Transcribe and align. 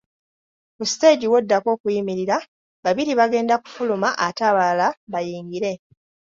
Ku 0.75 0.83
siteegi 0.91 1.27
w'oddako 1.31 1.67
okuyimirira, 1.75 2.37
babiri 2.83 3.11
bagenda 3.19 3.55
kufuluma 3.63 4.09
ate 4.25 4.41
abalala 4.49 4.87
bayingire. 5.11 5.71